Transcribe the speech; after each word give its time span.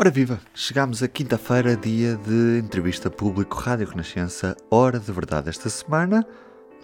Ora 0.00 0.10
viva, 0.10 0.40
chegámos 0.54 1.02
a 1.02 1.08
quinta-feira, 1.08 1.76
dia 1.76 2.16
de 2.16 2.58
entrevista 2.58 3.10
público 3.10 3.54
Rádio 3.58 3.86
Renascença, 3.86 4.56
Hora 4.70 4.98
de 4.98 5.12
Verdade 5.12 5.50
esta 5.50 5.68
semana. 5.68 6.26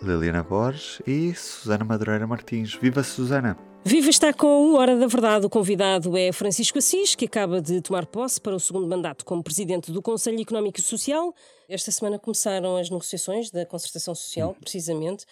Liliana 0.03 0.43
Borges 0.43 1.01
e 1.07 1.35
Susana 1.35 1.83
Madureira 1.83 2.27
Martins. 2.27 2.75
Viva 2.75 3.03
Susana! 3.03 3.57
Viva 3.83 4.11
está 4.11 4.35
com 4.35 4.47
o 4.47 4.77
Hora 4.77 4.99
da 4.99 5.07
Verdade. 5.07 5.47
O 5.47 5.49
convidado 5.49 6.15
é 6.15 6.31
Francisco 6.31 6.77
Assis, 6.77 7.15
que 7.15 7.25
acaba 7.25 7.59
de 7.59 7.81
tomar 7.81 8.05
posse 8.05 8.39
para 8.39 8.55
o 8.55 8.61
segundo 8.61 8.87
mandato 8.87 9.25
como 9.25 9.43
presidente 9.43 9.91
do 9.91 10.03
Conselho 10.03 10.39
Económico 10.39 10.79
e 10.79 10.83
Social. 10.83 11.33
Esta 11.69 11.91
semana 11.91 12.19
começaram 12.19 12.77
as 12.77 12.91
negociações 12.91 13.51
da 13.51 13.65
concertação 13.65 14.15
social, 14.15 14.55
precisamente. 14.61 15.25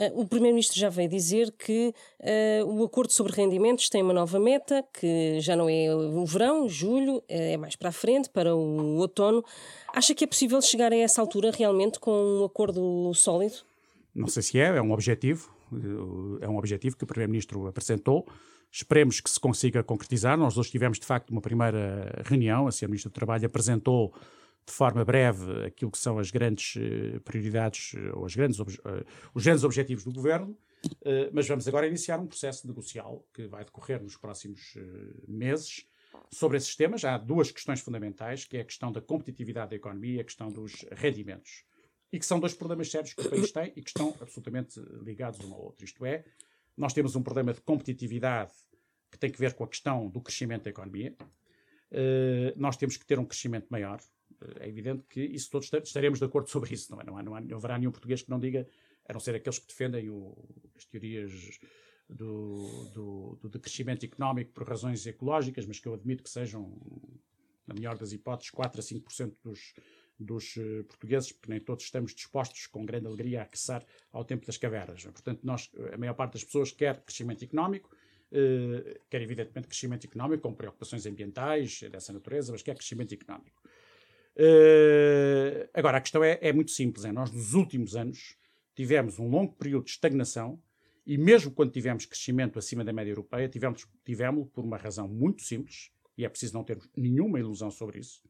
Uh, 0.00 0.20
o 0.20 0.26
Primeiro-Ministro 0.26 0.80
já 0.80 0.88
veio 0.88 1.08
dizer 1.08 1.52
que 1.52 1.94
uh, 2.20 2.64
o 2.66 2.84
acordo 2.84 3.12
sobre 3.12 3.34
rendimentos 3.34 3.90
tem 3.90 4.02
uma 4.02 4.14
nova 4.14 4.40
meta, 4.40 4.82
que 4.98 5.38
já 5.40 5.54
não 5.54 5.68
é 5.68 5.94
o 5.94 6.24
verão, 6.24 6.66
julho, 6.68 7.22
é 7.28 7.56
mais 7.58 7.76
para 7.76 7.90
a 7.90 7.92
frente, 7.92 8.30
para 8.30 8.56
o 8.56 8.96
outono. 8.96 9.44
Acha 9.92 10.14
que 10.14 10.24
é 10.24 10.26
possível 10.26 10.60
chegar 10.62 10.92
a 10.92 10.96
essa 10.96 11.20
altura 11.20 11.50
realmente 11.50 12.00
com 12.00 12.10
um 12.10 12.44
acordo 12.44 13.12
sólido? 13.14 13.56
Não 14.14 14.26
sei 14.26 14.42
se 14.42 14.58
é, 14.58 14.76
é 14.76 14.82
um 14.82 14.92
objetivo 14.92 15.60
é 16.40 16.48
um 16.48 16.56
objetivo 16.56 16.96
que 16.96 17.04
o 17.04 17.06
Primeiro-Ministro 17.06 17.66
apresentou. 17.66 18.26
Esperemos 18.70 19.20
que 19.20 19.30
se 19.30 19.38
consiga 19.38 19.82
concretizar. 19.82 20.36
Nós 20.36 20.56
hoje 20.56 20.70
tivemos, 20.70 20.98
de 20.98 21.06
facto, 21.06 21.30
uma 21.30 21.40
primeira 21.40 22.22
reunião. 22.24 22.66
A 22.66 22.70
Sra. 22.70 22.88
Ministra 22.88 23.10
do 23.10 23.14
Trabalho 23.14 23.46
apresentou 23.46 24.12
de 24.70 24.76
forma 24.76 25.04
breve 25.04 25.66
aquilo 25.66 25.90
que 25.90 25.98
são 25.98 26.18
as 26.18 26.30
grandes 26.30 26.76
eh, 26.76 27.18
prioridades 27.20 27.92
eh, 27.94 28.12
ou 28.14 28.24
as 28.24 28.34
grandes, 28.36 28.60
eh, 28.60 29.04
os 29.34 29.44
grandes 29.44 29.64
objetivos 29.64 30.04
do 30.04 30.12
Governo. 30.12 30.56
Mas 31.34 31.46
vamos 31.46 31.68
agora 31.68 31.86
iniciar 31.86 32.18
um 32.18 32.26
processo 32.26 32.66
negocial 32.66 33.22
que 33.34 33.46
vai 33.46 33.62
decorrer 33.62 34.02
nos 34.02 34.16
próximos 34.16 34.72
meses 35.28 35.86
sobre 36.32 36.56
esses 36.56 36.74
temas. 36.74 37.04
Há 37.04 37.18
duas 37.18 37.50
questões 37.50 37.82
fundamentais, 37.82 38.46
que 38.46 38.56
é 38.56 38.62
a 38.62 38.64
questão 38.64 38.90
da 38.90 38.98
competitividade 38.98 39.70
da 39.70 39.76
economia 39.76 40.16
e 40.16 40.20
a 40.20 40.24
questão 40.24 40.48
dos 40.48 40.86
rendimentos 40.92 41.66
e 42.10 42.18
que 42.18 42.24
são 42.24 42.40
dois 42.40 42.54
problemas 42.54 42.90
sérios 42.90 43.12
que 43.12 43.20
o 43.20 43.28
país 43.28 43.52
tem 43.52 43.74
e 43.76 43.82
que 43.82 43.90
estão 43.90 44.16
absolutamente 44.22 44.80
ligados 45.02 45.38
um 45.40 45.52
ao 45.52 45.64
outro. 45.64 45.84
Isto 45.84 46.06
é, 46.06 46.24
nós 46.74 46.94
temos 46.94 47.14
um 47.14 47.22
problema 47.22 47.52
de 47.52 47.60
competitividade 47.60 48.52
que 49.10 49.18
tem 49.18 49.30
que 49.30 49.38
ver 49.38 49.52
com 49.52 49.64
a 49.64 49.68
questão 49.68 50.08
do 50.08 50.22
crescimento 50.22 50.62
da 50.62 50.70
economia. 50.70 51.14
Nós 52.56 52.78
temos 52.78 52.96
que 52.96 53.04
ter 53.04 53.18
um 53.18 53.26
crescimento 53.26 53.66
maior. 53.68 54.00
Uh, 54.40 54.60
é 54.60 54.68
evidente 54.68 55.04
que 55.08 55.20
isso 55.20 55.50
todos 55.50 55.70
estaremos 55.84 56.18
de 56.18 56.24
acordo 56.24 56.48
sobre 56.48 56.74
isso. 56.74 56.90
Não, 56.92 57.00
é? 57.00 57.04
não, 57.04 57.16
há, 57.16 57.22
não, 57.22 57.34
há, 57.34 57.40
não 57.40 57.56
haverá 57.56 57.78
nenhum 57.78 57.90
português 57.90 58.22
que 58.22 58.30
não 58.30 58.38
diga, 58.38 58.66
a 59.08 59.12
não 59.12 59.20
ser 59.20 59.34
aqueles 59.34 59.58
que 59.58 59.68
defendem 59.68 60.08
o, 60.08 60.36
as 60.76 60.84
teorias 60.84 61.58
do, 62.08 63.36
do, 63.40 63.48
do, 63.48 63.60
crescimento 63.60 64.04
económico 64.04 64.52
por 64.52 64.68
razões 64.68 65.06
ecológicas, 65.06 65.66
mas 65.66 65.78
que 65.78 65.86
eu 65.86 65.94
admito 65.94 66.22
que 66.22 66.30
sejam, 66.30 66.72
na 67.66 67.74
melhor 67.74 67.96
das 67.96 68.12
hipóteses, 68.12 68.50
4 68.50 68.80
a 68.80 68.82
5% 68.82 69.34
dos, 69.42 69.74
dos 70.18 70.56
uh, 70.56 70.84
portugueses, 70.84 71.32
porque 71.32 71.50
nem 71.50 71.60
todos 71.60 71.84
estamos 71.84 72.14
dispostos 72.14 72.66
com 72.66 72.84
grande 72.84 73.06
alegria 73.06 73.40
a 73.40 73.42
aquecer 73.44 73.84
ao 74.12 74.24
tempo 74.24 74.46
das 74.46 74.56
cavernas. 74.56 75.04
Portanto, 75.04 75.40
nós, 75.42 75.70
a 75.92 75.96
maior 75.96 76.14
parte 76.14 76.34
das 76.34 76.44
pessoas 76.44 76.72
quer 76.72 77.00
crescimento 77.02 77.44
económico, 77.44 77.90
uh, 78.32 79.00
quer 79.08 79.22
evidentemente 79.22 79.68
crescimento 79.68 80.06
económico 80.06 80.42
com 80.42 80.54
preocupações 80.54 81.06
ambientais 81.06 81.80
dessa 81.90 82.12
natureza, 82.12 82.52
mas 82.52 82.62
quer 82.62 82.74
crescimento 82.74 83.14
económico. 83.14 83.62
Uh, 84.36 85.68
agora, 85.74 85.98
a 85.98 86.00
questão 86.00 86.22
é, 86.22 86.38
é, 86.40 86.52
muito 86.52 86.70
simples. 86.70 87.04
É, 87.04 87.12
nós, 87.12 87.30
nos 87.30 87.54
últimos 87.54 87.96
anos, 87.96 88.36
tivemos 88.74 89.18
um 89.18 89.28
longo 89.28 89.54
período 89.54 89.84
de 89.84 89.90
estagnação 89.90 90.60
e 91.06 91.18
mesmo 91.18 91.50
quando 91.50 91.72
tivemos 91.72 92.06
crescimento 92.06 92.58
acima 92.58 92.84
da 92.84 92.92
média 92.92 93.10
europeia, 93.10 93.48
tivemos, 93.48 93.86
tivemos 94.04 94.48
por 94.50 94.64
uma 94.64 94.76
razão 94.76 95.08
muito 95.08 95.42
simples, 95.42 95.90
e 96.16 96.24
é 96.24 96.28
preciso 96.28 96.54
não 96.54 96.62
termos 96.62 96.88
nenhuma 96.96 97.38
ilusão 97.38 97.70
sobre 97.70 97.98
isso, 97.98 98.22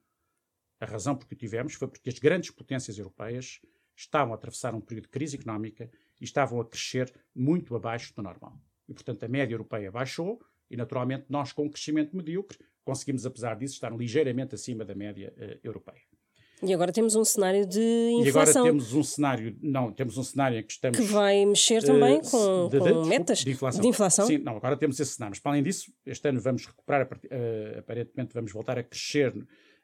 a 0.80 0.86
razão 0.86 1.14
por 1.14 1.28
que 1.28 1.36
tivemos 1.36 1.74
foi 1.74 1.88
porque 1.88 2.08
as 2.08 2.18
grandes 2.18 2.50
potências 2.50 2.96
europeias 2.96 3.60
estavam 3.94 4.32
a 4.32 4.36
atravessar 4.36 4.74
um 4.74 4.80
período 4.80 5.04
de 5.04 5.10
crise 5.10 5.36
económica 5.36 5.90
e 6.18 6.24
estavam 6.24 6.58
a 6.58 6.64
crescer 6.64 7.12
muito 7.34 7.76
abaixo 7.76 8.14
do 8.14 8.22
normal. 8.22 8.58
E, 8.88 8.94
portanto, 8.94 9.22
a 9.24 9.28
média 9.28 9.54
europeia 9.54 9.92
baixou 9.92 10.40
e, 10.70 10.76
naturalmente, 10.76 11.26
nós, 11.28 11.52
com 11.52 11.66
um 11.66 11.68
crescimento 11.68 12.16
medíocre, 12.16 12.58
conseguimos, 12.90 13.24
apesar 13.24 13.54
disso, 13.56 13.74
estar 13.74 13.92
ligeiramente 13.96 14.54
acima 14.54 14.84
da 14.84 14.94
média 14.94 15.32
uh, 15.36 15.58
europeia. 15.62 16.02
E 16.62 16.74
agora 16.74 16.92
temos 16.92 17.14
um 17.14 17.24
cenário 17.24 17.64
de 17.64 17.80
inflação. 17.80 18.26
E 18.26 18.28
agora 18.28 18.52
temos 18.52 18.92
um 18.92 19.02
cenário, 19.02 19.56
não, 19.62 19.92
temos 19.92 20.18
um 20.18 20.22
cenário 20.22 20.58
em 20.58 20.62
que 20.62 20.72
estamos... 20.72 20.98
Que 20.98 21.04
vai 21.04 21.46
mexer 21.46 21.82
também 21.82 22.18
uh, 22.18 22.30
com, 22.30 22.68
de, 22.68 22.78
com 22.78 23.02
de, 23.02 23.08
metas 23.08 23.38
de 23.38 23.50
inflação. 23.50 23.80
de 23.80 23.88
inflação. 23.88 24.26
Sim, 24.26 24.38
não, 24.38 24.56
agora 24.56 24.76
temos 24.76 24.98
esse 25.00 25.12
cenário. 25.12 25.30
Mas, 25.30 25.38
para 25.38 25.52
além 25.52 25.62
disso, 25.62 25.90
este 26.04 26.28
ano 26.28 26.40
vamos 26.40 26.66
recuperar, 26.66 27.06
uh, 27.06 27.78
aparentemente 27.78 28.34
vamos 28.34 28.52
voltar 28.52 28.76
a 28.76 28.82
crescer 28.82 29.32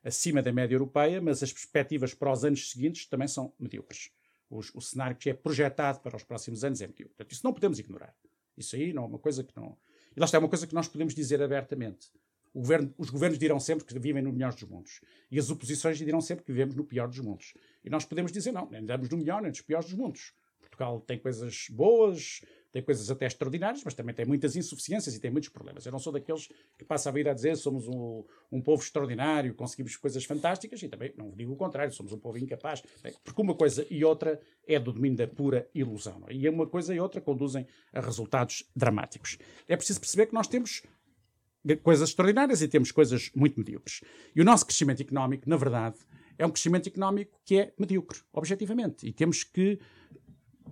acima 0.05 0.43
da 0.43 0.53
média 0.53 0.75
europeia, 0.75 1.21
mas 1.23 1.43
as 1.43 1.53
perspectivas 1.53 2.13
para 2.13 2.31
os 2.33 2.45
anos 2.45 2.71
seguintes 2.71 3.07
também 3.07 3.29
são 3.29 3.53
medíocres. 3.59 4.11
O, 4.51 4.59
o 4.59 4.81
cenário 4.81 5.17
que 5.17 5.31
é 5.31 5.35
projetado 5.35 6.01
para 6.01 6.17
os 6.17 6.25
próximos 6.25 6.63
anos 6.63 6.83
é 6.83 6.87
medíocre. 6.87 7.15
Portanto, 7.15 7.33
isso 7.33 7.45
não 7.45 7.55
podemos 7.55 7.79
ignorar. 7.79 8.15
Isso 8.57 8.77
aí 8.77 8.93
não 8.93 9.05
é 9.05 9.07
uma 9.07 9.19
coisa 9.19 9.43
que 9.43 9.57
não. 9.57 9.77
E 10.17 10.21
lá 10.21 10.27
está, 10.27 10.37
é 10.37 10.41
uma 10.41 10.49
coisa 10.49 10.67
que 10.67 10.75
nós 10.75 10.89
podemos 10.89 11.15
dizer 11.15 11.43
abertamente. 11.43 12.11
Governo, 12.59 12.95
os 12.97 13.11
governos 13.11 13.39
dirão 13.39 13.61
sempre 13.61 13.85
que 13.85 13.99
vivem 13.99 14.23
no 14.23 14.33
melhor 14.33 14.55
dos 14.55 14.63
mundos. 14.63 15.01
E 15.31 15.39
as 15.39 15.51
oposições 15.51 15.99
dirão 15.99 16.23
sempre 16.23 16.45
que 16.45 16.51
vivemos 16.51 16.75
no 16.75 16.85
pior 16.85 17.07
dos 17.07 17.19
mundos. 17.19 17.53
E 17.85 17.91
nós 17.91 18.05
podemos 18.07 18.33
dizer, 18.33 18.51
não, 18.51 18.69
nem 18.71 18.81
andamos 18.81 19.11
no 19.11 19.19
melhor 19.19 19.43
nem 19.43 19.51
nos 19.51 19.61
piores 19.61 19.91
dos 19.91 19.99
mundos. 19.99 20.33
Portugal 20.61 21.01
tem 21.01 21.19
coisas 21.19 21.69
boas, 21.71 22.43
tem 22.73 22.83
coisas 22.83 23.11
até 23.11 23.27
extraordinárias, 23.27 23.83
mas 23.85 23.95
também 23.95 24.15
tem 24.15 24.27
muitas 24.27 24.57
insuficiências 24.57 25.15
e 25.15 25.21
tem 25.21 25.31
muitos 25.31 25.49
problemas. 25.49 25.87
Eu 25.87 25.93
não 25.93 25.99
sou 25.99 26.13
daqueles 26.13 26.49
que 26.77 26.85
passam 26.85 27.11
a 27.11 27.15
vida 27.15 27.31
a 27.31 27.35
dizer 27.35 27.57
somos 27.57 27.89
um, 27.89 28.25
um 28.53 28.61
povo 28.61 28.83
extraordinário, 28.83 29.55
conseguimos 29.55 29.97
coisas 29.97 30.25
fantásticas 30.25 30.83
e 30.83 30.89
também 30.89 31.13
não 31.17 31.31
digo 31.31 31.53
o 31.53 31.57
contrário, 31.57 31.93
somos 31.93 32.13
um 32.13 32.19
povo 32.19 32.39
incapaz. 32.39 32.83
Porque 33.25 33.41
uma 33.41 33.55
coisa 33.55 33.87
e 33.91 34.05
outra 34.05 34.41
é 34.67 34.79
do 34.79 34.93
domínio 34.93 35.19
da 35.19 35.27
pura 35.27 35.69
ilusão. 35.75 36.25
É? 36.29 36.35
E 36.35 36.49
uma 36.49 36.67
coisa 36.67 36.95
e 36.95 37.01
outra 37.01 37.21
conduzem 37.21 37.67
a 37.93 38.01
resultados 38.01 38.65
dramáticos. 38.75 39.39
É 39.67 39.77
preciso 39.77 40.01
perceber 40.01 40.27
que 40.27 40.35
nós 40.35 40.47
temos 40.47 40.83
coisas 41.83 42.11
extraordinárias 42.11 42.63
e 42.63 42.69
temos 42.69 42.93
coisas 42.93 43.31
muito 43.35 43.59
medíocres. 43.59 44.01
E 44.35 44.41
o 44.41 44.45
nosso 44.45 44.67
crescimento 44.67 45.01
económico, 45.01 45.49
na 45.49 45.57
verdade, 45.57 45.97
é 46.39 46.47
um 46.47 46.51
crescimento 46.51 46.89
económico 46.89 47.39
que 47.45 47.59
é 47.59 47.73
medíocre, 47.79 48.21
objetivamente. 48.33 49.07
E 49.07 49.13
temos 49.13 49.43
que 49.43 49.79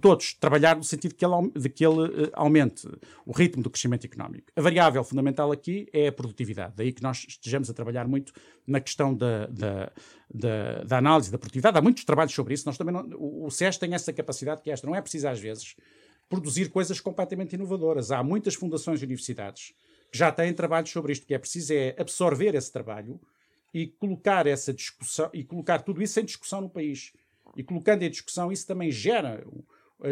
todos 0.01 0.35
trabalhar 0.35 0.77
no 0.77 0.85
sentido 0.85 1.13
de 1.13 1.17
que 1.17 1.25
ele, 1.25 1.51
de 1.55 1.69
que 1.69 1.87
ele 1.87 2.25
uh, 2.25 2.31
aumente 2.35 2.87
o 3.25 3.33
ritmo 3.33 3.63
do 3.63 3.71
crescimento 3.71 4.05
económico. 4.05 4.49
A 4.55 4.61
variável 4.61 5.03
fundamental 5.05 5.51
aqui 5.53 5.89
é 5.93 6.09
a 6.09 6.13
produtividade, 6.13 6.75
daí 6.77 6.93
que 6.93 7.03
nós 7.03 7.25
estejamos 7.29 7.71
a 7.71 7.75
trabalhar 7.75 8.07
muito 8.07 8.33
na 8.67 8.81
questão 8.81 9.15
da, 9.15 9.47
da, 9.47 9.93
da, 10.33 10.85
da 10.85 10.99
análise 10.99 11.31
da 11.31 11.39
produtividade. 11.39 11.79
Há 11.79 11.83
muitos 11.83 12.05
trabalhos 12.05 12.35
sobre 12.35 12.55
isso. 12.55 12.67
Nós 12.67 12.77
também 12.77 12.93
não, 12.93 13.09
o, 13.17 13.51
SES 13.51 13.79
tem 13.79 13.95
essa 13.95 14.13
capacidade 14.13 14.63
que 14.63 14.71
é 14.71 14.73
esta. 14.73 14.87
Não 14.87 14.95
é 14.95 15.01
preciso, 15.01 15.29
às 15.29 15.41
vezes, 15.41 15.77
produzir 16.29 16.69
coisas 16.71 17.01
completamente 17.01 17.55
inovadoras. 17.55 18.11
Há 18.11 18.23
muitas 18.23 18.55
fundações 18.55 19.01
e 19.01 19.05
universidades 19.05 19.73
já 20.15 20.31
têm 20.31 20.55
trabalhos 20.55 20.91
sobre 20.91 21.13
isto. 21.13 21.25
O 21.25 21.27
que 21.27 21.35
é 21.35 21.39
preciso 21.39 21.73
é 21.73 21.97
absorver 21.99 22.55
esse 22.55 22.71
trabalho 22.71 23.21
e 23.73 23.89
colocar 23.89 24.47
essa 24.47 24.73
discussão 24.73 25.29
e 25.35 25.43
colocar 25.43 25.81
tudo 25.83 26.01
isso 26.01 26.21
em 26.21 26.25
discussão 26.25 26.61
no 26.61 26.71
país. 26.71 27.13
E 27.57 27.65
colocando 27.65 28.05
em 28.05 28.11
discussão, 28.11 28.53
isso 28.53 28.65
também 28.65 28.93
gera 28.93 29.45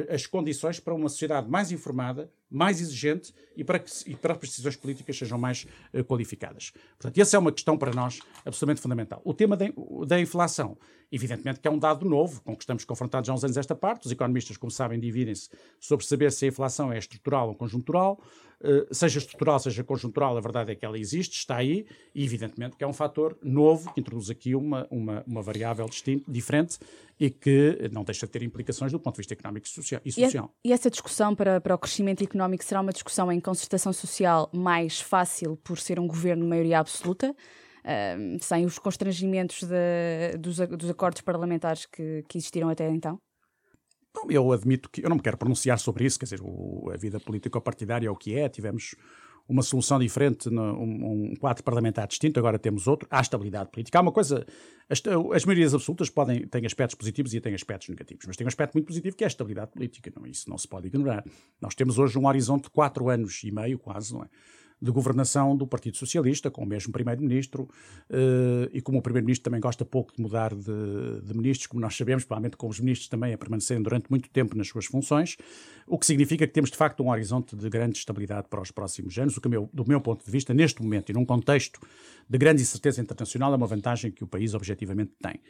as 0.08 0.26
condições 0.26 0.80
para 0.80 0.92
uma 0.92 1.08
sociedade 1.08 1.48
mais 1.48 1.70
informada, 1.70 2.28
mais 2.52 2.80
exigente 2.80 3.32
e 3.56 3.64
para 3.64 3.78
que 3.78 3.90
e 4.06 4.14
para 4.14 4.34
as 4.34 4.40
decisões 4.40 4.76
políticas 4.76 5.16
sejam 5.16 5.38
mais 5.38 5.66
uh, 5.92 6.04
qualificadas. 6.04 6.72
Portanto, 6.98 7.18
essa 7.18 7.36
é 7.36 7.38
uma 7.38 7.52
questão 7.52 7.76
para 7.76 7.92
nós 7.92 8.20
absolutamente 8.44 8.80
fundamental. 8.80 9.20
O 9.24 9.32
tema 9.32 9.56
da, 9.56 9.66
da, 10.06 10.20
inflação, 10.20 10.76
evidentemente 11.10 11.60
que 11.60 11.68
é 11.68 11.70
um 11.70 11.78
dado 11.78 12.08
novo, 12.08 12.42
com 12.42 12.54
que 12.54 12.62
estamos 12.62 12.84
confrontados 12.84 13.28
há 13.28 13.34
uns 13.34 13.44
anos 13.44 13.56
esta 13.56 13.74
parte. 13.74 14.06
Os 14.06 14.12
economistas, 14.12 14.56
como 14.56 14.70
sabem, 14.70 15.00
dividem-se 15.00 15.48
sobre 15.80 16.04
saber 16.04 16.30
se 16.32 16.44
a 16.44 16.48
inflação 16.48 16.92
é 16.92 16.98
estrutural 16.98 17.48
ou 17.48 17.54
conjuntural. 17.54 18.20
Uh, 18.60 18.94
seja 18.94 19.18
estrutural, 19.18 19.58
seja 19.58 19.82
conjuntural, 19.82 20.36
a 20.36 20.40
verdade 20.40 20.70
é 20.70 20.74
que 20.76 20.84
ela 20.84 20.96
existe, 20.96 21.36
está 21.36 21.56
aí, 21.56 21.84
e 22.14 22.24
evidentemente 22.24 22.76
que 22.76 22.84
é 22.84 22.86
um 22.86 22.92
fator 22.92 23.36
novo 23.42 23.92
que 23.92 24.00
introduz 24.00 24.30
aqui 24.30 24.54
uma, 24.54 24.86
uma, 24.88 25.24
uma 25.26 25.42
variável 25.42 25.84
distinta, 25.86 26.30
diferente 26.30 26.78
e 27.18 27.30
que 27.30 27.78
não 27.92 28.02
deixa 28.02 28.26
de 28.26 28.32
ter 28.32 28.42
implicações 28.42 28.90
do 28.90 28.98
ponto 28.98 29.14
de 29.14 29.18
vista 29.18 29.34
económico 29.34 29.64
e 29.64 29.70
social. 29.70 30.00
E, 30.04 30.10
social. 30.10 30.52
e, 30.64 30.72
essa 30.72 30.90
discussão 30.90 31.36
para, 31.36 31.60
para 31.60 31.72
o 31.72 31.78
crescimento 31.78 32.22
económico 32.24 32.41
será 32.64 32.80
uma 32.80 32.92
discussão 32.92 33.30
em 33.30 33.40
concertação 33.40 33.92
social 33.92 34.50
mais 34.52 35.00
fácil 35.00 35.56
por 35.56 35.78
ser 35.78 35.98
um 35.98 36.06
governo 36.06 36.42
de 36.42 36.48
maioria 36.48 36.78
absoluta? 36.78 37.30
Uh, 37.30 38.38
sem 38.40 38.64
os 38.64 38.78
constrangimentos 38.78 39.64
de, 39.64 40.38
dos, 40.38 40.58
dos, 40.58 40.88
acordos 40.88 41.20
parlamentares 41.20 41.84
que, 41.84 42.24
que 42.28 42.38
existiram 42.38 42.68
até 42.68 42.88
então? 42.88 43.18
Eu 44.28 44.52
admito 44.52 44.88
que 44.88 45.04
eu 45.04 45.08
não 45.08 45.16
me 45.16 45.22
quero 45.22 45.36
pronunciar 45.36 45.78
sobre 45.80 46.04
isso, 46.04 46.18
quer 46.18 46.26
dizer, 46.26 46.40
o, 46.42 46.90
a 46.92 46.96
vida 46.96 47.18
político-partidária 47.18 48.06
é 48.06 48.10
o 48.10 48.14
que 48.14 48.38
é, 48.38 48.48
tivemos 48.48 48.94
uma 49.48 49.62
solução 49.62 49.98
diferente, 49.98 50.48
um, 50.48 51.34
quadro 51.38 51.62
parlamentar 51.62 52.06
distinto, 52.06 52.38
agora 52.38 52.58
temos 52.58 52.86
outro, 52.86 53.06
há 53.10 53.20
estabilidade 53.20 53.70
política. 53.70 53.98
Há 53.98 54.02
uma 54.02 54.12
coisa, 54.12 54.46
as, 54.88 55.02
as 55.34 55.44
maiorias 55.44 55.74
absolutas 55.74 56.08
podem, 56.08 56.46
têm 56.46 56.64
aspectos 56.64 56.94
positivos 56.94 57.34
e 57.34 57.40
têm 57.40 57.54
aspectos 57.54 57.88
negativos, 57.88 58.24
mas 58.26 58.36
tem 58.36 58.46
um 58.46 58.48
aspecto 58.48 58.74
muito 58.74 58.86
positivo 58.86 59.16
que 59.16 59.24
é 59.24 59.26
a 59.26 59.28
estabilidade 59.28 59.72
política, 59.72 60.12
não, 60.16 60.26
isso 60.26 60.48
não 60.48 60.56
se 60.56 60.66
pode 60.68 60.86
ignorar. 60.86 61.24
Nós 61.60 61.74
temos 61.74 61.98
hoje 61.98 62.18
um 62.18 62.26
horizonte 62.26 62.64
de 62.64 62.70
quatro 62.70 63.08
anos 63.08 63.42
e 63.44 63.50
meio, 63.50 63.78
quase, 63.78 64.12
não 64.12 64.22
é? 64.22 64.28
De 64.82 64.90
governação 64.90 65.56
do 65.56 65.64
Partido 65.64 65.96
Socialista, 65.96 66.50
com 66.50 66.64
o 66.64 66.66
mesmo 66.66 66.92
Primeiro-Ministro, 66.92 67.62
uh, 68.10 68.68
e 68.72 68.82
como 68.82 68.98
o 68.98 69.02
Primeiro-Ministro 69.02 69.44
também 69.44 69.60
gosta 69.60 69.84
pouco 69.84 70.12
de 70.14 70.20
mudar 70.20 70.52
de, 70.52 71.20
de, 71.22 71.34
ministros, 71.36 71.68
como 71.68 71.80
nós 71.80 71.96
sabemos, 71.96 72.24
provavelmente 72.24 72.56
com 72.56 72.66
os 72.66 72.80
ministros 72.80 73.08
também 73.08 73.32
a 73.32 73.38
permanecerem 73.38 73.80
durante 73.80 74.10
muito 74.10 74.28
tempo 74.28 74.56
nas 74.56 74.66
suas 74.66 74.86
funções, 74.86 75.36
o 75.86 75.96
que 75.96 76.04
significa 76.04 76.48
que 76.48 76.52
temos 76.52 76.68
de 76.68 76.76
facto 76.76 77.00
um 77.00 77.10
horizonte 77.10 77.54
de 77.54 77.70
grande 77.70 77.96
estabilidade 77.96 78.48
para 78.48 78.60
os 78.60 78.72
próximos 78.72 79.16
anos, 79.16 79.36
o 79.36 79.40
que, 79.40 79.48
meu, 79.48 79.70
do 79.72 79.86
meu 79.86 80.00
ponto 80.00 80.24
de 80.24 80.30
vista, 80.30 80.52
neste 80.52 80.82
momento 80.82 81.10
e 81.10 81.12
num 81.12 81.24
contexto 81.24 81.80
de 82.28 82.36
grande 82.36 82.60
incerteza 82.60 83.00
internacional, 83.00 83.52
é 83.52 83.56
uma 83.56 83.68
vantagem 83.68 84.10
que 84.10 84.24
o 84.24 84.26
país 84.26 84.52
objetivamente 84.52 85.12
tem. 85.22 85.40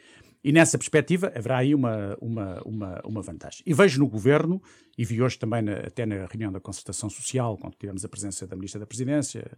E 0.43 0.51
nessa 0.51 0.77
perspectiva 0.77 1.31
haverá 1.33 1.59
aí 1.59 1.73
uma, 1.73 2.17
uma, 2.19 2.61
uma, 2.65 3.01
uma 3.05 3.21
vantagem. 3.21 3.63
E 3.65 3.73
vejo 3.73 3.97
no 3.97 4.07
governo, 4.07 4.61
e 4.97 5.05
vi 5.05 5.21
hoje 5.21 5.39
também 5.39 5.61
na, 5.61 5.73
até 5.77 6.05
na 6.05 6.25
reunião 6.25 6.51
da 6.51 6.59
concertação 6.59 7.09
social, 7.09 7.57
quando 7.57 7.75
tivemos 7.75 8.03
a 8.03 8.09
presença 8.09 8.45
da 8.45 8.53
Ministra 8.53 8.81
da 8.81 8.85
Presidência, 8.85 9.49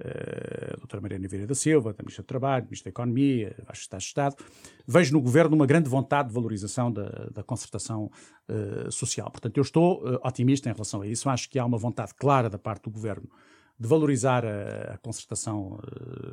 uh, 0.00 0.74
a 0.74 0.76
doutora 0.76 1.00
Mariana 1.00 1.28
Vieira 1.28 1.46
da 1.46 1.54
Silva, 1.54 1.92
da 1.92 2.02
Ministra 2.02 2.24
do 2.24 2.26
Trabalho, 2.26 2.64
Ministra 2.64 2.90
da 2.90 2.90
Economia, 2.90 3.54
Baixo 3.64 3.82
Estado 3.82 4.00
de 4.00 4.06
Estado, 4.06 4.36
vejo 4.84 5.12
no 5.12 5.20
governo 5.20 5.54
uma 5.54 5.66
grande 5.66 5.88
vontade 5.88 6.28
de 6.30 6.34
valorização 6.34 6.90
da, 6.90 7.28
da 7.32 7.44
concertação 7.44 8.10
uh, 8.48 8.90
social. 8.90 9.30
Portanto, 9.30 9.56
eu 9.56 9.62
estou 9.62 10.02
uh, 10.02 10.18
otimista 10.26 10.68
em 10.68 10.72
relação 10.72 11.02
a 11.02 11.06
isso. 11.06 11.28
Acho 11.30 11.48
que 11.48 11.60
há 11.60 11.64
uma 11.64 11.78
vontade 11.78 12.12
clara 12.12 12.50
da 12.50 12.58
parte 12.58 12.82
do 12.82 12.90
governo 12.90 13.30
de 13.78 13.88
valorizar 13.88 14.44
a, 14.44 14.94
a 14.94 14.98
concertação 14.98 15.80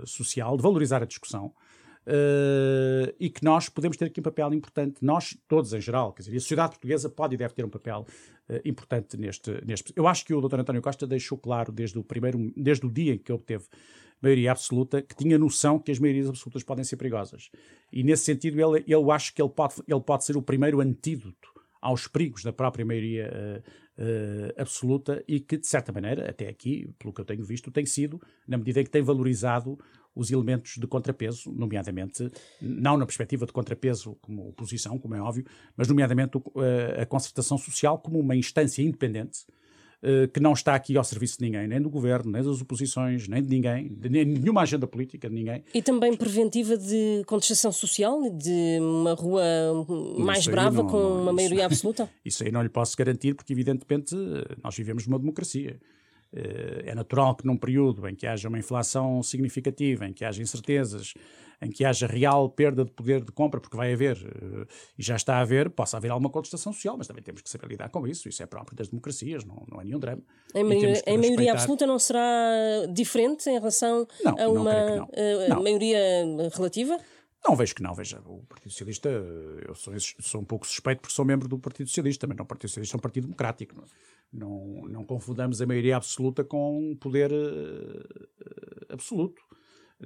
social, 0.05 0.57
de 0.57 0.63
valorizar 0.63 1.01
a 1.01 1.05
discussão. 1.05 1.51
Uh, 2.07 3.13
e 3.19 3.29
que 3.29 3.43
nós 3.43 3.69
podemos 3.69 3.95
ter 3.95 4.05
aqui 4.05 4.19
um 4.19 4.23
papel 4.23 4.51
importante, 4.55 4.97
nós 5.03 5.37
todos 5.47 5.71
em 5.71 5.79
geral, 5.79 6.11
quer 6.11 6.23
dizer, 6.23 6.35
a 6.35 6.39
sociedade 6.39 6.71
portuguesa 6.71 7.07
pode 7.07 7.35
e 7.35 7.37
deve 7.37 7.53
ter 7.53 7.63
um 7.63 7.69
papel 7.69 8.07
uh, 8.49 8.59
importante 8.65 9.15
neste, 9.17 9.63
neste. 9.63 9.93
Eu 9.95 10.07
acho 10.07 10.25
que 10.25 10.33
o 10.33 10.41
Dr. 10.41 10.59
António 10.59 10.81
Costa 10.81 11.05
deixou 11.05 11.37
claro 11.37 11.71
desde 11.71 11.99
o 11.99 12.03
primeiro, 12.03 12.51
desde 12.57 12.87
o 12.87 12.91
dia 12.91 13.13
em 13.13 13.17
que 13.19 13.31
obteve 13.31 13.65
maioria 14.21 14.51
absoluta, 14.51 15.01
que 15.01 15.15
tinha 15.15 15.37
noção 15.37 15.79
que 15.79 15.91
as 15.91 15.99
maiorias 15.99 16.29
absolutas 16.29 16.63
podem 16.63 16.83
ser 16.83 16.95
perigosas. 16.95 17.49
E 17.91 18.03
nesse 18.03 18.23
sentido, 18.23 18.59
ele, 18.59 18.83
eu 18.87 19.11
acho 19.11 19.33
que 19.33 19.41
ele 19.41 19.49
pode, 19.49 19.75
ele 19.87 20.01
pode 20.01 20.25
ser 20.25 20.37
o 20.37 20.41
primeiro 20.41 20.79
antídoto 20.79 21.49
aos 21.81 22.07
perigos 22.07 22.43
da 22.43 22.53
própria 22.53 22.85
maioria 22.85 23.63
uh, 23.97 24.61
absoluta 24.61 25.23
e 25.27 25.39
que, 25.39 25.57
de 25.57 25.65
certa 25.65 25.91
maneira, 25.91 26.29
até 26.29 26.47
aqui, 26.47 26.93
pelo 26.99 27.11
que 27.11 27.21
eu 27.21 27.25
tenho 27.25 27.43
visto, 27.43 27.71
tem 27.71 27.85
sido, 27.85 28.21
na 28.47 28.57
medida 28.57 28.81
em 28.81 28.83
que 28.83 28.91
tem 28.91 29.01
valorizado 29.01 29.79
os 30.15 30.31
elementos 30.31 30.77
de 30.77 30.87
contrapeso, 30.87 31.51
nomeadamente, 31.51 32.29
não 32.61 32.97
na 32.97 33.05
perspectiva 33.05 33.45
de 33.45 33.53
contrapeso 33.53 34.17
como 34.21 34.49
oposição, 34.49 34.97
como 34.97 35.15
é 35.15 35.21
óbvio, 35.21 35.45
mas 35.75 35.87
nomeadamente 35.87 36.37
a 36.99 37.05
concertação 37.05 37.57
social 37.57 37.97
como 37.97 38.19
uma 38.19 38.35
instância 38.35 38.81
independente 38.81 39.45
eh, 40.03 40.27
que 40.33 40.39
não 40.39 40.53
está 40.53 40.73
aqui 40.73 40.97
ao 40.97 41.03
serviço 41.03 41.37
de 41.37 41.45
ninguém, 41.45 41.67
nem 41.67 41.79
do 41.79 41.87
governo, 41.87 42.31
nem 42.31 42.41
das 42.41 42.59
oposições, 42.59 43.27
nem 43.27 43.43
de 43.43 43.49
ninguém, 43.49 43.87
de 43.87 44.09
nenhuma 44.09 44.61
agenda 44.61 44.87
política 44.87 45.29
de 45.29 45.35
ninguém. 45.35 45.63
E 45.75 45.79
também 45.79 46.17
preventiva 46.17 46.75
de 46.75 47.21
contestação 47.27 47.71
social, 47.71 48.19
de 48.31 48.79
uma 48.81 49.13
rua 49.13 49.43
mais 50.17 50.47
brava 50.47 50.81
não, 50.81 50.89
com 50.89 51.21
uma 51.21 51.31
maioria 51.31 51.65
absoluta? 51.67 52.09
Isso 52.25 52.43
aí 52.43 52.51
não 52.51 52.63
lhe 52.63 52.69
posso 52.69 52.97
garantir, 52.97 53.35
porque 53.35 53.53
evidentemente 53.53 54.15
nós 54.63 54.75
vivemos 54.75 55.05
numa 55.05 55.19
democracia. 55.19 55.79
Eh, 56.33 56.83
é 56.85 56.95
natural 56.95 57.35
que 57.35 57.45
num 57.45 57.57
período 57.57 58.07
em 58.07 58.15
que 58.15 58.25
haja 58.25 58.47
uma 58.47 58.57
inflação 58.57 59.21
significativa, 59.21 60.05
em 60.05 60.13
que 60.13 60.23
haja 60.23 60.41
incertezas, 60.41 61.13
em 61.61 61.69
que 61.69 61.83
haja 61.83 62.07
real 62.07 62.49
perda 62.49 62.85
de 62.85 62.91
poder 62.91 63.23
de 63.23 63.31
compra, 63.31 63.59
porque 63.59 63.75
vai 63.75 63.93
haver, 63.93 64.17
eh, 64.17 64.65
e 64.97 65.03
já 65.03 65.15
está 65.15 65.35
a 65.35 65.41
haver, 65.41 65.69
possa 65.69 65.97
haver 65.97 66.09
alguma 66.09 66.29
contestação 66.29 66.71
social, 66.71 66.95
mas 66.97 67.07
também 67.07 67.21
temos 67.21 67.41
que 67.41 67.49
saber 67.49 67.67
lidar 67.67 67.89
com 67.89 68.07
isso. 68.07 68.29
Isso 68.29 68.41
é 68.41 68.45
próprio 68.45 68.77
das 68.77 68.87
democracias, 68.87 69.43
não, 69.43 69.63
não 69.69 69.81
é 69.81 69.83
nenhum 69.83 69.99
drama. 69.99 70.21
Em 70.55 70.63
maioria, 70.63 71.01
em 71.05 71.17
maioria 71.17 71.51
absoluta 71.51 71.85
não 71.85 71.99
será 71.99 72.25
diferente 72.93 73.49
em 73.49 73.59
relação 73.59 74.07
não, 74.23 74.39
a 74.39 74.49
uma 74.49 75.03
uh, 75.03 75.63
maioria 75.63 75.99
relativa? 76.55 76.97
Não, 77.43 77.55
vejo 77.55 77.73
que 77.73 77.81
não. 77.81 77.93
Veja, 77.93 78.21
o 78.25 78.43
Partido 78.47 78.71
Socialista, 78.71 79.09
eu 79.09 79.73
sou, 79.73 79.93
sou 80.19 80.41
um 80.41 80.45
pouco 80.45 80.65
suspeito 80.67 81.01
porque 81.01 81.13
sou 81.13 81.25
membro 81.25 81.47
do 81.47 81.57
Partido 81.57 81.87
Socialista, 81.87 82.27
mas 82.27 82.37
não, 82.37 82.43
o 82.45 82.47
Partido 82.47 82.69
Socialista 82.69 82.95
é 82.95 82.97
um 82.97 83.01
partido 83.01 83.23
democrático. 83.23 83.75
Não, 83.75 83.85
não, 84.31 84.87
não 84.87 85.03
confundamos 85.03 85.61
a 85.61 85.65
maioria 85.65 85.97
absoluta 85.97 86.43
com 86.43 86.91
um 86.91 86.95
poder 86.95 87.31
uh, 87.31 88.89
absoluto. 88.89 89.41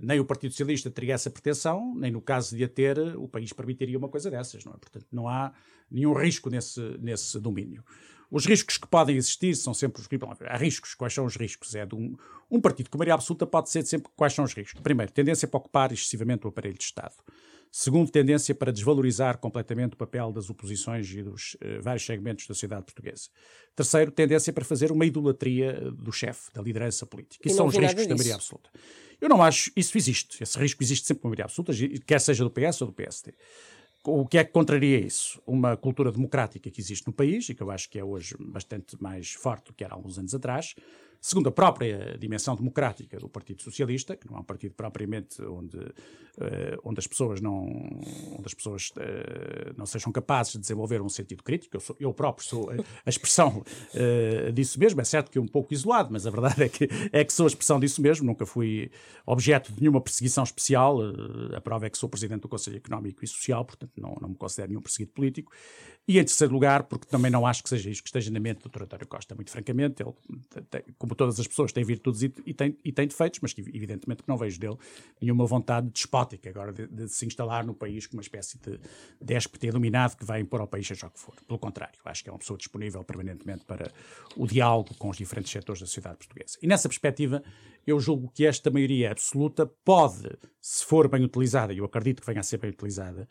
Nem 0.01 0.19
o 0.19 0.25
Partido 0.25 0.51
Socialista 0.51 0.89
teria 0.89 1.13
essa 1.13 1.29
pretensão, 1.29 1.93
nem 1.95 2.11
no 2.11 2.21
caso 2.21 2.55
de 2.55 2.63
a 2.63 2.67
ter, 2.67 2.97
o 3.17 3.27
país 3.27 3.51
permitiria 3.53 3.97
uma 3.97 4.09
coisa 4.09 4.29
dessas. 4.31 4.63
Não 4.63 4.73
é? 4.73 4.77
Portanto, 4.77 5.07
não 5.11 5.27
há 5.27 5.53
nenhum 5.91 6.13
risco 6.13 6.49
nesse, 6.49 6.81
nesse 6.99 7.39
domínio. 7.39 7.83
Os 8.35 8.45
riscos 8.45 8.77
que 8.77 8.85
podem 8.85 9.15
existir 9.15 9.55
são 9.55 9.73
sempre 9.73 10.01
os 10.01 10.07
riscos. 10.07 10.41
Há 10.41 10.57
riscos. 10.57 10.93
Quais 10.93 11.13
são 11.13 11.23
os 11.23 11.37
riscos? 11.37 11.73
É 11.73 11.85
de 11.85 11.95
um, 11.95 12.17
um 12.51 12.59
partido 12.59 12.89
com 12.89 12.97
maioria 12.97 13.13
absoluta 13.13 13.47
pode 13.47 13.69
ser 13.69 13.85
sempre 13.85 14.11
quais 14.13 14.33
são 14.33 14.43
os 14.43 14.53
riscos. 14.53 14.81
Primeiro, 14.81 15.09
tendência 15.09 15.47
para 15.47 15.57
ocupar 15.57 15.93
excessivamente 15.93 16.45
o 16.45 16.49
aparelho 16.49 16.77
de 16.77 16.83
Estado. 16.83 17.13
Segundo, 17.71 18.11
tendência 18.11 18.53
para 18.53 18.73
desvalorizar 18.73 19.37
completamente 19.37 19.93
o 19.93 19.97
papel 19.97 20.33
das 20.33 20.49
oposições 20.49 21.09
e 21.11 21.23
dos 21.23 21.55
uh, 21.55 21.81
vários 21.81 22.05
segmentos 22.05 22.45
da 22.45 22.53
sociedade 22.53 22.83
portuguesa. 22.83 23.29
Terceiro, 23.73 24.11
tendência 24.11 24.51
para 24.51 24.65
fazer 24.65 24.91
uma 24.91 25.05
idolatria 25.05 25.89
do 25.91 26.11
chefe, 26.11 26.51
da 26.53 26.61
liderança 26.61 27.05
política. 27.05 27.47
Isso 27.47 27.55
são 27.55 27.67
os 27.67 27.75
riscos 27.77 28.05
da 28.05 28.15
maioria 28.15 28.35
absoluta. 28.35 28.69
Eu 29.21 29.29
não 29.29 29.41
acho, 29.41 29.71
isso 29.77 29.97
existe. 29.97 30.43
Esse 30.43 30.59
risco 30.59 30.83
existe 30.83 31.07
sempre 31.07 31.21
com 31.21 31.27
a 31.27 31.31
maioria 31.31 31.45
absoluta, 31.45 31.71
quer 32.05 32.19
seja 32.19 32.43
do 32.43 32.51
PS 32.51 32.81
ou 32.81 32.87
do 32.87 32.93
PSD. 32.93 33.33
O 34.07 34.25
que 34.27 34.37
é 34.37 34.43
que 34.43 34.51
contraria 34.51 34.99
isso? 34.99 35.41
Uma 35.47 35.75
cultura 35.75 36.11
democrática 36.11 36.69
que 36.69 36.79
existe 36.79 37.07
no 37.07 37.13
país 37.13 37.49
e 37.49 37.55
que 37.55 37.63
eu 37.63 37.71
acho 37.71 37.89
que 37.89 37.97
é 37.97 38.03
hoje 38.03 38.35
bastante 38.39 39.01
mais 39.01 39.31
forte 39.33 39.67
do 39.67 39.73
que 39.73 39.83
era 39.83 39.93
há 39.93 39.97
alguns 39.97 40.19
anos 40.19 40.35
atrás, 40.35 40.75
segundo 41.21 41.49
a 41.49 41.51
própria 41.51 42.17
dimensão 42.19 42.55
democrática 42.55 43.17
do 43.17 43.27
Partido 43.27 43.61
Socialista, 43.61 44.15
que 44.15 44.29
não 44.29 44.37
é 44.37 44.39
um 44.39 44.43
partido 44.43 44.73
propriamente 44.73 45.41
onde, 45.41 45.77
uh, 45.77 46.79
onde 46.83 46.99
as 46.99 47.07
pessoas 47.07 47.41
não 47.41 47.65
onde 47.65 48.45
as 48.45 48.53
pessoas 48.53 48.89
uh, 48.91 49.73
não 49.77 49.85
sejam 49.85 50.11
capazes 50.11 50.53
de 50.53 50.59
desenvolver 50.59 51.01
um 51.01 51.09
sentido 51.09 51.43
crítico. 51.43 51.75
Eu, 51.75 51.79
sou, 51.79 51.95
eu 51.99 52.13
próprio 52.13 52.47
sou 52.47 52.69
a, 52.69 53.09
expressão 53.09 53.63
uh, 53.93 54.51
disso 54.51 54.79
mesmo. 54.79 55.01
É 55.01 55.03
certo 55.03 55.31
que 55.31 55.39
um 55.39 55.47
pouco 55.47 55.73
isolado, 55.73 56.09
mas 56.11 56.25
a 56.25 56.29
verdade 56.29 56.63
é 56.63 56.69
que 56.69 56.87
é 57.11 57.23
que 57.23 57.33
sou 57.33 57.45
a 57.45 57.47
expressão 57.47 57.79
disso 57.79 58.01
mesmo. 58.01 58.25
Nunca 58.25 58.45
fui 58.45 58.91
objeto 59.25 59.71
de 59.71 59.81
nenhuma 59.81 60.01
perseguição 60.01 60.43
especial. 60.43 60.99
a 61.55 61.61
prova 61.61 61.87
é 61.87 61.89
que 61.89 61.97
sou 61.97 62.09
presidente 62.09 62.41
do 62.41 62.49
Conselho 62.49 62.77
Económico 62.77 63.23
e 63.23 63.27
Social, 63.27 63.63
portanto 63.65 63.91
não, 63.97 64.17
não 64.21 64.29
me 64.29 64.35
considero 64.35 64.69
nenhum 64.69 64.81
perseguido 64.81 65.11
político. 65.11 65.51
E 66.07 66.19
em 66.19 66.23
terceiro 66.23 66.53
lugar, 66.53 66.83
porque 66.83 67.07
também 67.07 67.31
não 67.31 67.47
acho 67.47 67.63
que 67.63 67.69
seja 67.69 67.89
isso 67.89 68.03
que 68.03 68.09
esteja 68.09 68.29
na 68.29 68.39
mente 68.39 68.61
do 68.61 68.69
Dr. 68.69 68.83
António 68.83 69.07
Costa, 69.07 69.33
muito 69.33 69.49
francamente, 69.49 70.03
ele, 70.03 70.13
como 71.05 71.15
todas 71.15 71.39
as 71.39 71.47
pessoas, 71.47 71.71
tem 71.71 71.83
virtudes 71.83 72.23
e, 72.23 72.33
e, 72.45 72.53
tem, 72.53 72.77
e 72.83 72.91
tem 72.91 73.07
defeitos, 73.07 73.39
mas 73.41 73.53
que 73.53 73.61
evidentemente 73.61 74.23
que 74.23 74.27
não 74.27 74.37
vejo 74.37 74.59
dele 74.59 74.77
nenhuma 75.21 75.45
vontade 75.45 75.87
despótica 75.89 76.49
agora 76.49 76.73
de, 76.73 76.87
de, 76.87 77.07
se 77.07 77.25
instalar 77.25 77.65
no 77.65 77.73
país 77.73 78.07
como 78.07 78.17
uma 78.17 78.23
espécie 78.23 78.57
de 78.59 78.79
déspota 79.21 79.67
iluminado 79.67 80.17
que 80.17 80.25
vai 80.25 80.41
impor 80.41 80.61
ao 80.61 80.67
país 80.67 80.87
seja 80.87 81.07
o 81.07 81.11
que 81.11 81.19
for. 81.19 81.35
Pelo 81.47 81.59
contrário, 81.59 81.97
acho 82.03 82.23
que 82.23 82.29
é 82.29 82.33
uma 82.33 82.39
pessoa 82.39 82.57
disponível 82.57 83.03
permanentemente 83.03 83.63
para 83.65 83.91
o 84.35 84.47
diálogo 84.47 84.95
com 84.95 85.09
os 85.09 85.17
diferentes 85.17 85.51
setores 85.51 85.79
da 85.79 85.85
sociedade 85.85 86.17
portuguesa. 86.17 86.57
E 86.61 86.67
nessa 86.67 86.89
perspectiva, 86.89 87.43
eu 87.85 87.99
julgo 87.99 88.31
que 88.33 88.45
esta 88.45 88.71
maioria 88.71 89.11
absoluta 89.11 89.65
pode, 89.65 90.29
se 90.59 90.83
for 90.83 91.07
bem 91.07 91.23
utilizada, 91.23 91.71
e 91.71 91.77
eu 91.77 91.85
acredito 91.85 92.21
que 92.21 92.27
venha 92.27 92.39
a 92.39 92.43
ser 92.43 92.57
bem 92.57 92.71
utilizada, 92.71 93.29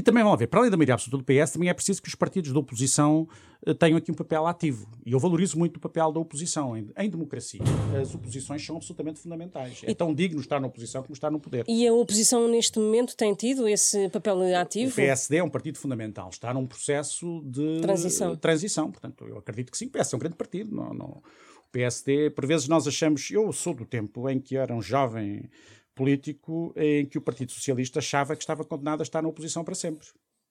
e 0.00 0.02
também 0.02 0.24
vão 0.24 0.34
ver, 0.34 0.46
para 0.46 0.60
além 0.60 0.70
da 0.70 0.78
maioria 0.78 0.94
absoluta 0.94 1.22
do 1.22 1.24
PS, 1.24 1.52
também 1.52 1.68
é 1.68 1.74
preciso 1.74 2.00
que 2.00 2.08
os 2.08 2.14
partidos 2.14 2.54
da 2.54 2.58
oposição 2.58 3.28
uh, 3.66 3.74
tenham 3.74 3.98
aqui 3.98 4.10
um 4.10 4.14
papel 4.14 4.46
ativo. 4.46 4.88
E 5.04 5.12
eu 5.12 5.18
valorizo 5.18 5.58
muito 5.58 5.76
o 5.76 5.80
papel 5.80 6.10
da 6.10 6.18
oposição. 6.18 6.74
Em, 6.74 6.90
em 6.96 7.10
democracia, 7.10 7.60
as 8.00 8.14
oposições 8.14 8.64
são 8.64 8.76
absolutamente 8.76 9.20
fundamentais. 9.20 9.82
É 9.84 9.92
tão 9.92 10.14
digno 10.14 10.40
estar 10.40 10.58
na 10.58 10.68
oposição 10.68 11.02
como 11.02 11.12
estar 11.12 11.30
no 11.30 11.38
poder. 11.38 11.66
E 11.68 11.86
a 11.86 11.92
oposição, 11.92 12.48
neste 12.48 12.78
momento, 12.78 13.14
tem 13.14 13.34
tido 13.34 13.68
esse 13.68 14.08
papel 14.08 14.56
ativo? 14.56 14.90
O 14.90 14.94
PSD 14.94 15.36
é 15.36 15.44
um 15.44 15.50
partido 15.50 15.76
fundamental. 15.76 16.30
Está 16.30 16.54
num 16.54 16.66
processo 16.66 17.42
de 17.44 17.82
transição. 17.82 18.34
transição. 18.36 18.90
Portanto, 18.90 19.26
eu 19.28 19.36
acredito 19.36 19.70
que 19.70 19.76
sim. 19.76 19.84
O 19.84 19.90
PSD 19.90 20.14
é 20.14 20.16
um 20.16 20.20
grande 20.20 20.36
partido. 20.36 20.74
Não, 20.74 20.94
não... 20.94 21.08
O 21.08 21.70
PSD, 21.70 22.30
por 22.30 22.46
vezes, 22.46 22.68
nós 22.68 22.88
achamos. 22.88 23.30
Eu 23.30 23.52
sou 23.52 23.74
do 23.74 23.84
tempo 23.84 24.30
em 24.30 24.40
que 24.40 24.56
era 24.56 24.74
um 24.74 24.80
jovem 24.80 25.48
político 25.94 26.72
em 26.76 27.06
que 27.06 27.18
o 27.18 27.20
Partido 27.20 27.52
Socialista 27.52 27.98
achava 27.98 28.34
que 28.34 28.42
estava 28.42 28.64
condenado 28.64 29.00
a 29.00 29.02
estar 29.02 29.22
na 29.22 29.28
oposição 29.28 29.64
para 29.64 29.74
sempre. 29.74 30.06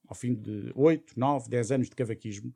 Ao 0.07 0.15
fim 0.15 0.33
de 0.33 0.71
8, 0.75 1.13
9, 1.17 1.49
10 1.49 1.71
anos 1.71 1.89
de 1.89 1.95
cavaquismo, 1.95 2.53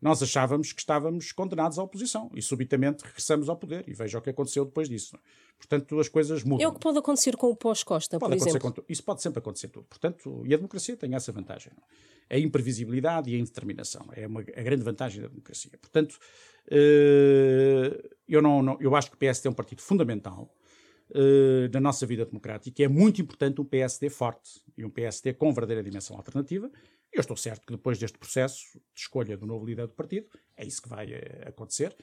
nós 0.00 0.22
achávamos 0.22 0.70
que 0.70 0.80
estávamos 0.80 1.32
condenados 1.32 1.78
à 1.78 1.82
oposição 1.82 2.30
e 2.34 2.42
subitamente 2.42 3.04
regressamos 3.04 3.48
ao 3.48 3.56
poder. 3.56 3.88
E 3.88 3.94
veja 3.94 4.18
o 4.18 4.20
que 4.20 4.28
aconteceu 4.28 4.64
depois 4.64 4.86
disso. 4.86 5.18
Portanto, 5.56 5.98
as 5.98 6.08
coisas 6.08 6.44
mudam. 6.44 6.62
É 6.62 6.68
o 6.68 6.74
que 6.74 6.80
pode 6.80 6.98
acontecer 6.98 7.36
com 7.38 7.48
o 7.48 7.56
pós-Costa, 7.56 8.18
por 8.18 8.32
exemplo. 8.32 8.72
Com, 8.72 8.82
isso 8.86 9.02
pode 9.02 9.22
sempre 9.22 9.38
acontecer 9.38 9.68
tudo. 9.68 9.86
Portanto, 9.86 10.42
e 10.44 10.52
a 10.52 10.56
democracia 10.58 10.94
tem 10.94 11.14
essa 11.14 11.32
vantagem. 11.32 11.72
É 12.28 12.36
a 12.36 12.38
imprevisibilidade 12.38 13.30
e 13.30 13.36
a 13.36 13.38
indeterminação. 13.38 14.06
É 14.12 14.26
uma, 14.26 14.40
a 14.40 14.62
grande 14.62 14.82
vantagem 14.82 15.22
da 15.22 15.28
democracia. 15.28 15.72
Portanto, 15.80 16.18
eh, 16.70 18.10
eu, 18.28 18.42
não, 18.42 18.62
não, 18.62 18.76
eu 18.80 18.94
acho 18.94 19.10
que 19.10 19.16
o 19.16 19.18
PS 19.18 19.46
é 19.46 19.48
um 19.48 19.54
partido 19.54 19.80
fundamental 19.80 20.54
uh, 21.10 21.68
na 21.72 21.80
nossa 21.80 22.06
vida 22.06 22.24
democrática. 22.24 22.82
É 22.82 22.88
muito 22.88 23.20
importante 23.20 23.60
um 23.60 23.64
PSD 23.64 24.10
forte 24.10 24.62
e 24.76 24.84
um 24.84 24.90
PSD 24.90 25.34
com 25.34 25.52
verdadeira 25.52 25.82
dimensão 25.82 26.16
alternativa. 26.16 26.70
Eu 27.12 27.20
estou 27.20 27.36
certo 27.36 27.66
que 27.66 27.72
depois 27.72 27.98
deste 27.98 28.18
processo 28.18 28.62
de 28.94 29.00
escolha 29.00 29.36
do 29.36 29.46
novo 29.46 29.64
líder 29.64 29.86
do 29.86 29.94
partido, 29.94 30.26
é 30.56 30.64
isso 30.64 30.82
que 30.82 30.88
vai 30.88 31.12
uh, 31.12 31.48
acontecer. 31.48 31.96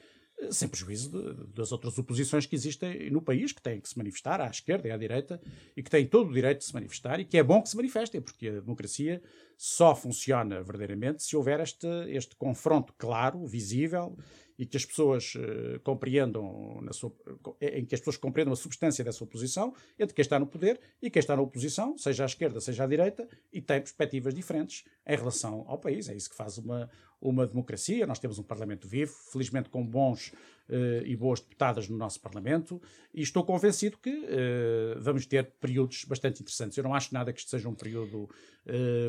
sem 0.50 0.66
prejuízo 0.66 1.10
de, 1.10 1.52
das 1.54 1.70
outras 1.70 1.98
oposições 1.98 2.46
que 2.46 2.56
existem 2.56 3.10
no 3.10 3.22
país, 3.22 3.52
que 3.52 3.62
têm 3.62 3.80
que 3.80 3.88
se 3.88 3.96
manifestar 3.96 4.40
à 4.40 4.48
esquerda 4.48 4.88
e 4.88 4.90
à 4.90 4.96
direita, 4.96 5.40
e 5.76 5.82
que 5.82 5.90
têm 5.90 6.06
todo 6.06 6.30
o 6.30 6.32
direito 6.32 6.58
de 6.58 6.64
se 6.64 6.74
manifestar, 6.74 7.20
e 7.20 7.24
que 7.24 7.38
é 7.38 7.42
bom 7.42 7.62
que 7.62 7.68
se 7.68 7.76
manifestem, 7.76 8.20
porque 8.20 8.48
a 8.48 8.60
democracia 8.60 9.22
só 9.56 9.94
funciona 9.94 10.62
verdadeiramente 10.62 11.22
se 11.22 11.36
houver 11.36 11.60
este, 11.60 11.86
este 12.08 12.34
confronto 12.34 12.92
claro, 12.98 13.46
visível, 13.46 14.16
e 14.58 14.66
que 14.66 14.76
as 14.76 14.84
pessoas 14.84 15.34
uh, 15.34 15.80
compreendam 15.82 16.80
sua, 16.92 17.12
em 17.60 17.84
que 17.84 17.94
as 17.94 18.00
pessoas 18.00 18.16
compreendam 18.16 18.52
a 18.52 18.56
substância 18.56 19.04
dessa 19.04 19.22
oposição 19.24 19.74
entre 19.98 20.14
quem 20.14 20.22
está 20.22 20.38
no 20.38 20.46
poder 20.46 20.80
e 21.00 21.10
quem 21.10 21.20
está 21.20 21.36
na 21.36 21.42
oposição, 21.42 21.96
seja 21.96 22.24
à 22.24 22.26
esquerda, 22.26 22.60
seja 22.60 22.84
à 22.84 22.86
direita, 22.86 23.28
e 23.52 23.60
tem 23.60 23.80
perspectivas 23.80 24.34
diferentes 24.34 24.84
em 25.06 25.16
relação 25.16 25.64
ao 25.66 25.78
país. 25.78 26.08
É 26.08 26.14
isso 26.14 26.30
que 26.30 26.36
faz 26.36 26.58
uma, 26.58 26.90
uma 27.20 27.46
democracia. 27.46 28.06
Nós 28.06 28.18
temos 28.18 28.38
um 28.38 28.42
Parlamento 28.42 28.86
vivo, 28.86 29.12
felizmente 29.32 29.68
com 29.68 29.86
bons 29.86 30.28
uh, 30.68 31.04
e 31.04 31.16
boas 31.16 31.40
deputadas 31.40 31.88
no 31.88 31.96
nosso 31.96 32.20
Parlamento, 32.20 32.80
e 33.14 33.22
estou 33.22 33.44
convencido 33.44 33.98
que 33.98 34.10
uh, 34.10 35.00
vamos 35.00 35.26
ter 35.26 35.50
períodos 35.60 36.04
bastante 36.04 36.42
interessantes. 36.42 36.76
Eu 36.76 36.84
não 36.84 36.94
acho 36.94 37.12
nada 37.12 37.32
que 37.32 37.40
este 37.40 37.50
seja 37.50 37.68
um 37.68 37.74
período 37.74 38.28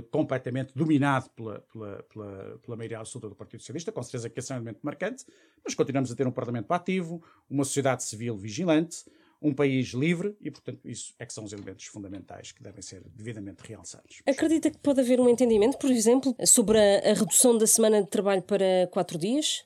completamente 0.09 0.73
dominado 0.75 1.29
pela, 1.29 1.59
pela, 1.71 2.01
pela, 2.11 2.57
pela 2.57 2.75
maioria 2.75 2.97
absoluta 2.97 3.29
do 3.29 3.35
Partido 3.35 3.59
Socialista, 3.59 3.91
com 3.91 4.01
certeza 4.01 4.27
que 4.27 4.39
esse 4.39 4.51
é 4.51 4.55
um 4.55 4.57
elemento 4.57 4.79
marcante, 4.81 5.25
mas 5.63 5.75
continuamos 5.75 6.11
a 6.11 6.15
ter 6.15 6.27
um 6.27 6.31
Parlamento 6.31 6.71
ativo, 6.71 7.23
uma 7.49 7.63
sociedade 7.63 8.03
civil 8.03 8.37
vigilante, 8.37 9.05
um 9.41 9.53
país 9.53 9.89
livre 9.89 10.35
e, 10.39 10.49
portanto, 10.49 10.79
isso 10.87 11.13
é 11.19 11.25
que 11.25 11.33
são 11.33 11.43
os 11.43 11.51
elementos 11.51 11.85
fundamentais 11.85 12.53
que 12.53 12.63
devem 12.63 12.81
ser 12.81 13.03
devidamente 13.09 13.61
realçados. 13.67 14.21
Acredita 14.25 14.71
que 14.71 14.77
pode 14.77 15.01
haver 15.01 15.19
um 15.19 15.27
entendimento, 15.27 15.77
por 15.77 15.91
exemplo, 15.91 16.33
sobre 16.45 16.77
a, 16.79 17.11
a 17.11 17.13
redução 17.13 17.57
da 17.57 17.67
semana 17.67 18.01
de 18.01 18.09
trabalho 18.09 18.41
para 18.41 18.87
quatro 18.89 19.17
dias? 19.17 19.65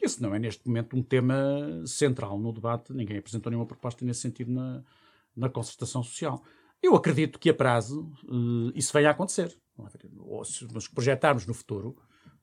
Esse 0.00 0.20
não 0.20 0.34
é, 0.34 0.38
neste 0.38 0.66
momento, 0.68 0.94
um 0.94 1.02
tema 1.02 1.82
central 1.86 2.38
no 2.38 2.52
debate. 2.52 2.92
Ninguém 2.92 3.16
apresentou 3.16 3.50
nenhuma 3.50 3.66
proposta 3.66 4.04
nesse 4.04 4.20
sentido 4.20 4.52
na, 4.52 4.84
na 5.34 5.48
concertação 5.48 6.02
social. 6.02 6.42
Eu 6.82 6.94
acredito 6.94 7.38
que 7.38 7.48
a 7.48 7.54
prazo 7.54 8.12
uh, 8.24 8.70
isso 8.74 8.92
venha 8.92 9.08
a 9.08 9.12
acontecer. 9.12 9.56
Ou 10.18 10.44
se 10.44 10.64
nos 10.72 10.88
projetarmos 10.88 11.46
no 11.46 11.54
futuro, 11.54 11.96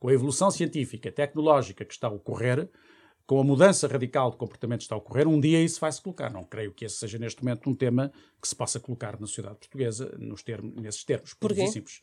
com 0.04 0.10
a 0.10 0.14
evolução 0.14 0.52
científica, 0.52 1.10
tecnológica 1.10 1.86
que 1.86 1.94
está 1.94 2.08
a 2.08 2.12
ocorrer, 2.12 2.70
com 3.26 3.40
a 3.40 3.44
mudança 3.44 3.88
radical 3.88 4.32
de 4.32 4.36
comportamento 4.36 4.80
que 4.80 4.84
está 4.84 4.96
a 4.96 4.98
ocorrer, 4.98 5.30
um 5.30 5.40
dia 5.40 5.62
isso 5.62 5.80
vai 5.80 5.90
se 5.94 6.02
colocar. 6.02 6.30
Não 6.30 6.44
creio 6.44 6.74
que 6.74 6.84
esse 6.84 6.98
seja 6.98 7.18
neste 7.18 7.42
momento 7.42 7.70
um 7.70 7.74
tema 7.74 8.12
que 8.42 8.46
se 8.46 8.54
possa 8.54 8.82
colocar 8.82 9.18
na 9.18 9.26
sociedade 9.26 9.56
portuguesa 9.56 10.14
nos 10.20 10.44
termos, 10.44 10.76
nesses 10.76 11.06
termos. 11.06 11.34
Porquê? 11.34 11.68
Simples. 11.68 12.02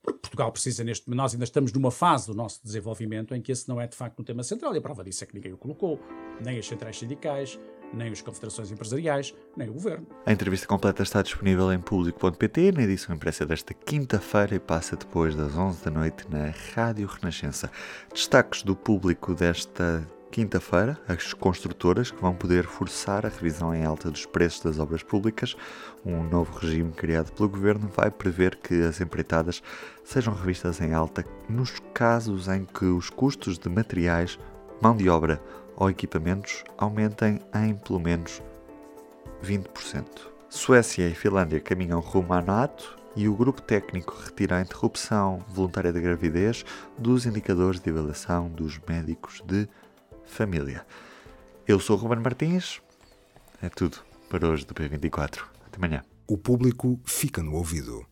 Porque 0.00 0.20
Portugal 0.20 0.50
precisa 0.52 0.82
neste 0.82 1.10
nós 1.10 1.34
ainda 1.34 1.44
estamos 1.44 1.70
numa 1.70 1.90
fase 1.90 2.28
do 2.28 2.34
nosso 2.34 2.64
desenvolvimento 2.64 3.34
em 3.34 3.42
que 3.42 3.52
esse 3.52 3.68
não 3.68 3.78
é 3.78 3.86
de 3.86 3.94
facto 3.94 4.20
um 4.20 4.24
tema 4.24 4.42
central 4.42 4.74
e 4.74 4.78
a 4.78 4.80
prova 4.80 5.04
disso 5.04 5.22
é 5.22 5.26
que 5.26 5.34
ninguém 5.34 5.52
o 5.52 5.58
colocou, 5.58 6.00
nem 6.42 6.58
as 6.58 6.66
centrais 6.66 6.98
sindicais, 6.98 7.60
nem 7.92 8.10
as 8.10 8.22
confederações 8.22 8.70
empresariais, 8.70 9.34
nem 9.56 9.68
o 9.68 9.74
governo. 9.74 10.06
A 10.26 10.32
entrevista 10.32 10.66
completa 10.66 11.02
está 11.02 11.22
disponível 11.22 11.72
em 11.72 11.78
público.pt 11.78 12.72
na 12.72 12.82
edição 12.82 13.14
impressa 13.14 13.46
desta 13.46 13.74
quinta-feira 13.74 14.54
e 14.54 14.58
passa 14.58 14.96
depois 14.96 15.34
das 15.34 15.54
11 15.56 15.84
da 15.84 15.90
noite 15.90 16.24
na 16.30 16.52
Rádio 16.74 17.06
Renascença. 17.06 17.70
Destaques 18.12 18.62
do 18.62 18.74
público 18.74 19.34
desta 19.34 20.06
quinta-feira, 20.34 20.98
as 21.06 21.32
construtoras 21.32 22.10
que 22.10 22.20
vão 22.20 22.34
poder 22.34 22.64
forçar 22.64 23.24
a 23.24 23.28
revisão 23.28 23.72
em 23.72 23.84
alta 23.84 24.10
dos 24.10 24.26
preços 24.26 24.64
das 24.64 24.80
obras 24.80 25.00
públicas. 25.00 25.54
Um 26.04 26.24
novo 26.24 26.58
regime 26.58 26.90
criado 26.90 27.30
pelo 27.30 27.48
governo 27.48 27.88
vai 27.94 28.10
prever 28.10 28.56
que 28.56 28.82
as 28.82 29.00
empreitadas 29.00 29.62
sejam 30.02 30.34
revistas 30.34 30.80
em 30.80 30.92
alta 30.92 31.24
nos 31.48 31.78
casos 31.94 32.48
em 32.48 32.64
que 32.64 32.84
os 32.84 33.10
custos 33.10 33.56
de 33.60 33.68
materiais, 33.68 34.36
mão 34.82 34.96
de 34.96 35.08
obra 35.08 35.40
ou 35.76 35.90
equipamentos 35.90 36.64
aumentem 36.78 37.40
em 37.54 37.74
pelo 37.74 38.00
menos 38.00 38.42
20%. 39.42 40.06
Suécia 40.48 41.08
e 41.08 41.14
Finlândia 41.14 41.60
caminham 41.60 42.00
rumo 42.00 42.32
à 42.32 42.40
NATO 42.40 42.96
e 43.16 43.28
o 43.28 43.34
grupo 43.34 43.62
técnico 43.62 44.14
retira 44.14 44.56
a 44.56 44.60
interrupção 44.60 45.44
voluntária 45.48 45.92
da 45.92 46.00
gravidez 46.00 46.64
dos 46.98 47.26
indicadores 47.26 47.80
de 47.80 47.90
avaliação 47.90 48.48
dos 48.48 48.80
médicos 48.88 49.42
de 49.46 49.68
família. 50.24 50.84
Eu 51.66 51.78
sou 51.80 51.96
o 51.96 52.00
Ruben 52.00 52.20
Martins. 52.20 52.80
É 53.62 53.68
tudo 53.68 53.98
para 54.28 54.48
hoje 54.48 54.66
do 54.66 54.74
P24. 54.74 55.42
Até 55.66 55.76
amanhã. 55.76 56.02
O 56.26 56.36
público 56.36 57.00
fica 57.04 57.42
no 57.42 57.54
ouvido. 57.54 58.04